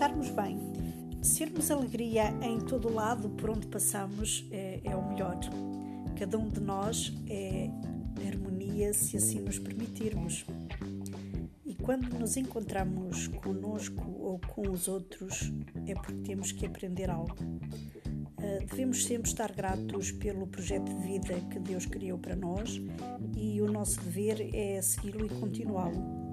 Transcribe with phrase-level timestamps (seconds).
[0.00, 0.58] estarmos bem,
[1.20, 5.38] sermos alegria em todo o lado por onde passamos é, é o melhor.
[6.18, 7.68] Cada um de nós é
[8.26, 10.46] harmonia se assim nos permitirmos.
[11.66, 15.52] E quando nos encontramos conosco ou com os outros,
[15.86, 17.36] é porque temos que aprender algo.
[17.36, 22.80] Uh, devemos sempre estar gratos pelo projeto de vida que Deus criou para nós
[23.36, 26.29] e o nosso dever é segui-lo e continuá-lo.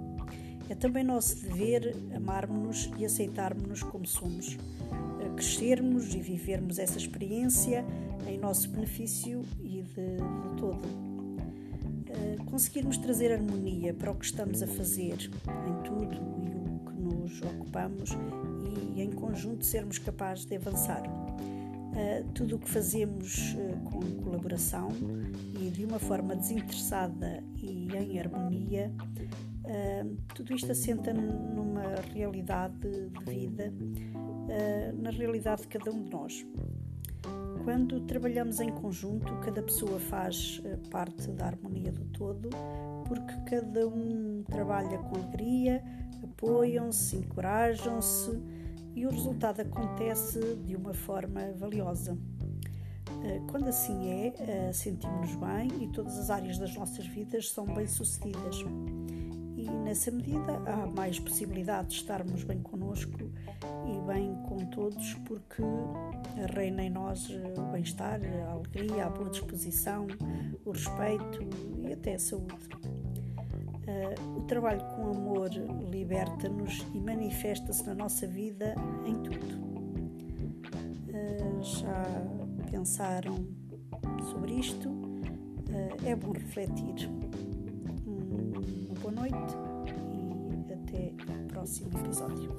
[0.69, 4.57] É também nosso dever amarmos-nos e aceitarmos-nos como somos,
[5.35, 7.85] crescermos e vivermos essa experiência
[8.27, 11.07] em nosso benefício e de, de todo.
[12.49, 15.29] Conseguirmos trazer harmonia para o que estamos a fazer
[15.67, 18.09] em tudo e o que nos ocupamos
[18.95, 21.03] e em conjunto sermos capazes de avançar.
[22.33, 24.89] Tudo o que fazemos com colaboração
[25.59, 28.93] e de uma forma desinteressada e em harmonia
[29.67, 33.73] Uh, tudo isto assenta numa realidade de vida,
[34.15, 36.47] uh, na realidade de cada um de nós.
[37.65, 42.49] Quando trabalhamos em conjunto, cada pessoa faz uh, parte da harmonia do todo,
[43.09, 45.83] porque cada um trabalha com alegria,
[46.23, 48.41] apoiam-se, encorajam-se
[48.97, 52.17] e o resultado acontece de uma forma valiosa.
[53.51, 58.63] Quando assim é, sentimos-nos bem e todas as áreas das nossas vidas são bem-sucedidas
[59.55, 63.11] e nessa medida há mais possibilidade de estarmos bem connosco
[63.85, 65.61] e bem com todos, porque
[66.55, 70.07] reina em nós o bem-estar, a alegria, a boa disposição,
[70.65, 71.39] o respeito
[71.79, 72.96] e até a saúde.
[73.87, 75.49] Uh, o trabalho com amor
[75.89, 79.67] liberta-nos e manifesta-se na nossa vida em tudo.
[81.09, 82.03] Uh, já
[82.69, 83.47] pensaram
[84.31, 84.89] sobre isto?
[84.89, 87.09] Uh, é bom refletir
[89.07, 89.55] boa noite
[90.67, 92.55] e até o próximo episódio.